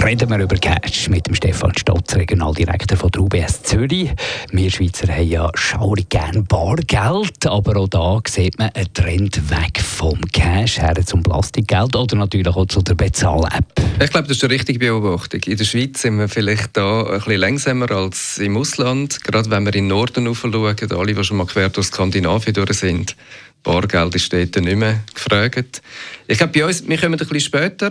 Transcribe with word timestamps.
reden 0.00 0.30
wir 0.30 0.38
über 0.38 0.56
Cash 0.56 1.10
mit 1.10 1.26
dem 1.26 1.34
Stefan 1.34 1.72
Stotz, 1.76 2.16
Regionaldirektor 2.16 2.96
von 2.96 3.10
der 3.10 3.20
UBS 3.20 3.62
Zürich. 3.62 4.10
Wir 4.50 4.70
Schweizer 4.70 5.12
haben 5.12 5.28
ja 5.28 5.50
schaurig 5.54 6.08
gern 6.08 6.44
Bargeld, 6.46 7.46
aber 7.46 7.76
auch 7.76 7.88
da 7.88 8.20
sieht 8.26 8.58
man 8.58 8.70
einen 8.70 8.92
Trend 8.94 9.50
weg 9.50 9.80
vom 9.80 10.18
Cash 10.32 10.78
her 10.78 10.94
zum 11.04 11.22
Plastikgeld 11.22 11.94
oder 11.94 12.16
natürlich 12.16 12.54
auch 12.54 12.66
zu 12.66 12.80
der 12.80 12.94
Bezahl-App. 12.94 13.66
Ich 14.02 14.10
glaube, 14.10 14.28
das 14.28 14.38
ist 14.38 14.44
eine 14.44 14.54
richtige 14.54 14.78
Beobachtung. 14.78 15.40
In 15.42 15.56
der 15.58 15.64
Schweiz 15.64 16.00
sind 16.00 16.18
wir 16.18 16.28
vielleicht 16.28 16.76
da 16.76 17.04
ein 17.04 17.18
bisschen 17.18 17.36
langsamer 17.36 17.90
als 17.90 18.38
im 18.38 18.56
Ausland. 18.56 19.22
Gerade 19.22 19.50
wenn 19.50 19.64
wir 19.64 19.74
in 19.74 19.84
den 19.84 19.88
Norden 19.88 20.34
schauen, 20.34 20.76
alle, 20.90 21.14
die 21.14 21.24
schon 21.24 21.36
mal 21.36 21.46
quer 21.46 21.68
durch 21.68 21.88
Skandinavien 21.88 22.54
durch 22.54 22.78
sind, 22.78 23.14
Bargeld 23.62 24.14
ist 24.14 24.32
dort 24.32 24.56
nicht 24.56 24.76
mehr 24.76 25.00
gefragt. 25.14 25.82
Ich 26.26 26.38
glaube, 26.38 26.52
bei 26.58 26.64
uns, 26.64 26.88
wir 26.88 26.96
kommen 26.96 27.14
ein 27.14 27.18
bisschen 27.18 27.40
später. 27.40 27.90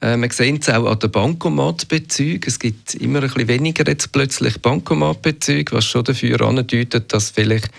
Äh, 0.00 0.16
man 0.16 0.30
sieht 0.30 0.62
es 0.62 0.68
auch 0.68 0.86
an 0.86 0.98
den 0.98 1.10
Bankomatbezügen. 1.10 2.42
Es 2.46 2.58
gibt 2.58 2.94
immer 2.94 3.22
ein 3.22 3.28
bisschen 3.28 3.48
weniger 3.48 3.86
jetzt 3.86 4.12
plötzlich 4.12 4.60
Bankomatbezüge, 4.60 5.72
was 5.72 5.84
schon 5.84 6.04
dafür 6.04 6.40
andeutet, 6.40 7.12
dass 7.12 7.30
vielleicht 7.30 7.70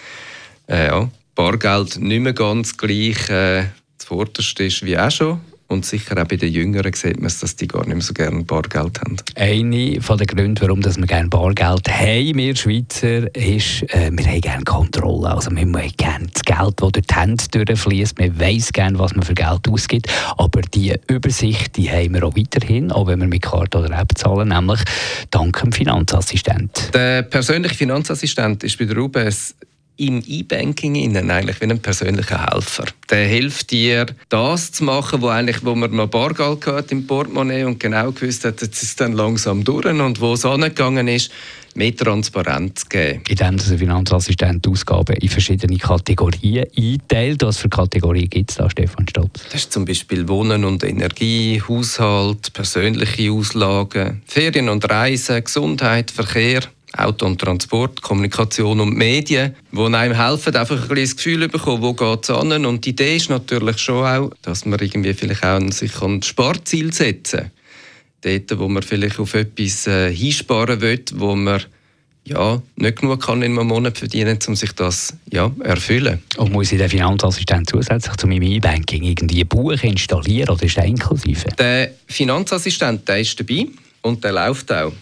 äh, 0.67 0.87
ja, 0.87 1.09
Bargeld 1.35 1.99
nicht 1.99 2.19
mehr 2.19 2.33
ganz 2.33 2.77
gleich 2.77 3.29
äh, 3.29 3.65
zuvorderst 3.97 4.59
ist 4.59 4.85
wie 4.85 4.97
auch 4.97 5.09
schon. 5.09 5.41
Und 5.71 5.85
sicher 5.85 6.21
auch 6.21 6.27
bei 6.27 6.35
den 6.35 6.51
Jüngeren 6.51 6.91
sieht 6.93 7.17
man 7.17 7.27
es, 7.27 7.39
dass 7.39 7.55
die 7.55 7.67
gar 7.67 7.85
nicht 7.85 7.93
mehr 7.93 8.01
so 8.01 8.13
gerne 8.13 8.43
Bargeld 8.43 8.99
haben. 8.99 9.15
Einer 9.35 10.17
der 10.17 10.27
Gründe, 10.27 10.61
warum 10.61 10.83
wir 10.83 11.07
gerne 11.07 11.29
Bargeld 11.29 11.87
haben, 11.89 12.37
wir 12.37 12.55
Schweizer, 12.55 13.33
ist, 13.35 13.83
äh, 13.93 14.11
wir 14.11 14.25
haben 14.25 14.41
gerne 14.41 14.63
Kontrolle. 14.65 15.29
Also 15.29 15.49
wir 15.51 15.61
haben 15.61 15.71
gerne 15.95 16.27
das 16.33 16.43
Geld, 16.43 16.73
das 16.75 16.91
durch 16.91 17.05
die 17.07 17.15
Hände 17.15 17.43
durchfließt. 17.51 18.19
Man 18.19 18.37
weiß 18.37 18.73
gerne, 18.73 18.99
was 18.99 19.15
man 19.15 19.23
für 19.23 19.33
Geld 19.33 19.69
ausgibt. 19.69 20.07
Aber 20.37 20.61
die 20.61 20.93
Übersicht 21.07 21.77
die 21.77 21.89
haben 21.89 22.15
wir 22.15 22.23
auch 22.25 22.35
weiterhin, 22.35 22.91
auch 22.91 23.07
wenn 23.07 23.19
wir 23.19 23.27
mit 23.27 23.41
Karte 23.41 23.77
oder 23.77 23.97
App 23.97 24.17
zahlen, 24.17 24.49
nämlich 24.49 24.81
dank 25.29 25.59
dem 25.61 25.71
Finanzassistent. 25.71 26.93
Der 26.93 27.21
persönliche 27.23 27.75
Finanzassistent 27.75 28.63
ist 28.63 28.77
bei 28.77 28.85
der 28.85 28.97
UBS 28.97 29.55
im 30.01 30.23
E-Banking 30.25 31.15
eigentlich 31.29 31.61
wie 31.61 31.65
ein 31.65 31.79
persönlicher 31.79 32.51
Helfer. 32.51 32.85
Der 33.09 33.27
hilft 33.27 33.71
dir, 33.71 34.07
das 34.29 34.71
zu 34.71 34.83
machen, 34.83 35.21
wo, 35.21 35.27
eigentlich, 35.27 35.63
wo 35.63 35.75
man 35.75 35.95
noch 35.95 36.07
Bargeld 36.07 36.65
hat 36.65 36.91
im 36.91 37.05
Portemonnaie 37.05 37.65
und 37.65 37.79
genau 37.79 38.11
gewusst 38.11 38.43
hat, 38.45 38.61
jetzt 38.61 38.81
ist 38.81 38.89
es 38.89 38.95
dann 38.95 39.13
langsam 39.13 39.63
durch 39.63 39.85
und 39.85 40.19
wo 40.19 40.33
es 40.33 40.43
angegangen 40.43 41.07
ist, 41.07 41.31
mehr 41.75 41.95
Transparenz 41.95 42.81
zu 42.81 42.89
geben. 42.89 43.21
Indem 43.29 43.57
der 43.57 43.77
Finanzassistent 43.77 44.67
Ausgaben 44.67 45.15
in 45.17 45.29
verschiedene 45.29 45.77
Kategorien 45.77 46.65
einteilt. 46.75 47.43
Was 47.43 47.59
für 47.59 47.69
Kategorien 47.69 48.29
gibt 48.29 48.51
es 48.51 48.57
da, 48.57 48.69
Stefan 48.69 49.07
Stotz? 49.07 49.43
Das 49.51 49.61
ist 49.61 49.71
zum 49.71 49.85
Beispiel 49.85 50.27
Wohnen 50.27 50.65
und 50.65 50.83
Energie, 50.83 51.61
Haushalt, 51.67 52.51
persönliche 52.53 53.31
Auslagen, 53.31 54.21
Ferien 54.25 54.67
und 54.67 54.89
Reisen, 54.89 55.43
Gesundheit, 55.43 56.11
Verkehr. 56.11 56.61
Auto 56.97 57.25
und 57.25 57.39
Transport, 57.39 58.01
Kommunikation 58.01 58.79
und 58.79 58.95
Medien, 58.95 59.55
die 59.71 59.79
einem 59.79 60.15
helfen, 60.15 60.55
einfach 60.55 60.89
ein 60.89 60.95
das 60.95 61.15
Gefühl 61.15 61.43
zu 61.43 61.49
bekommen, 61.49 61.81
wo 61.81 61.93
geht 61.93 62.23
es 62.23 62.29
an. 62.29 62.65
Und 62.65 62.85
die 62.85 62.89
Idee 62.89 63.15
ist 63.15 63.29
natürlich 63.29 63.77
schon 63.77 64.05
auch, 64.05 64.31
dass 64.41 64.65
man 64.65 64.79
irgendwie 64.79 65.13
vielleicht 65.13 65.43
auch 65.43 65.59
sich 65.71 66.01
ein 66.01 66.21
Sparziel 66.21 66.93
setzen 66.93 67.51
Dort, 68.23 68.59
wo 68.59 68.67
man 68.67 68.83
vielleicht 68.83 69.19
auf 69.19 69.33
etwas 69.33 69.87
äh, 69.87 70.13
hinsparen 70.13 70.79
will, 70.81 71.03
wo 71.15 71.35
man 71.35 71.63
ja, 72.23 72.61
nicht 72.75 72.99
genug 72.99 73.25
kann 73.25 73.41
in 73.41 73.57
einem 73.57 73.67
Monat 73.67 73.97
verdienen, 73.97 74.37
um 74.47 74.55
sich 74.55 74.73
das 74.73 75.15
ja, 75.31 75.51
erfüllen. 75.63 76.21
Und 76.37 76.51
muss 76.51 76.71
ich 76.71 76.77
den 76.77 76.89
Finanzassistent 76.89 77.69
zusätzlich 77.69 78.15
zu 78.15 78.27
meinem 78.27 78.43
E-Banking 78.43 79.03
irgendwie 79.03 79.41
ein 79.41 79.47
Buch 79.47 79.81
installieren 79.81 80.49
oder 80.49 80.63
ist 80.63 80.77
der 80.77 80.85
inklusive? 80.85 81.47
Der 81.57 81.91
Finanzassistent 82.07 83.07
der 83.07 83.21
ist 83.21 83.39
dabei 83.39 83.67
und 84.03 84.23
der 84.23 84.33
läuft 84.33 84.71
auch 84.71 84.93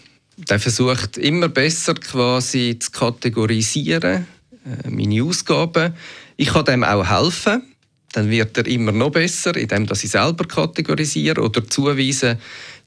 der 0.47 0.59
versucht 0.59 1.17
immer 1.17 1.49
besser 1.49 1.95
quasi 1.95 2.77
zu 2.79 2.91
kategorisieren, 2.91 4.25
äh, 4.65 4.89
meine 4.89 5.23
Ausgaben. 5.23 5.93
Ich 6.37 6.49
kann 6.49 6.65
dem 6.65 6.83
auch 6.83 7.09
helfen. 7.09 7.63
Dann 8.13 8.29
wird 8.29 8.57
er 8.57 8.65
immer 8.65 8.91
noch 8.91 9.11
besser, 9.11 9.55
indem 9.55 9.85
dass 9.85 10.03
ich 10.03 10.11
selber 10.11 10.45
kategorisiere 10.45 11.41
oder 11.41 11.67
zuweise 11.67 12.39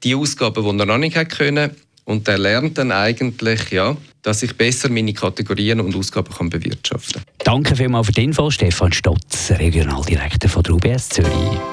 die 0.03 0.15
Ausgaben, 0.15 0.63
die 0.63 0.79
er 0.79 0.85
noch 0.85 0.97
nicht 0.97 1.29
können. 1.29 1.71
Und 2.05 2.27
er 2.27 2.37
lernt 2.37 2.77
dann 2.77 2.91
eigentlich, 2.91 3.71
ja, 3.71 3.95
dass 4.21 4.43
ich 4.43 4.57
besser 4.57 4.89
meine 4.89 5.13
Kategorien 5.13 5.79
und 5.79 5.95
Ausgaben 5.95 6.33
kann 6.33 6.49
bewirtschaften 6.49 7.21
kann. 7.21 7.33
Danke 7.45 7.75
vielmals 7.75 8.07
für 8.07 8.13
die 8.13 8.23
Info, 8.23 8.51
Stefan 8.51 8.91
Stotz, 8.91 9.51
Regionaldirektor 9.51 10.49
von 10.49 10.63
der 10.63 10.73
UBS 10.73 11.09
Zürich. 11.09 11.72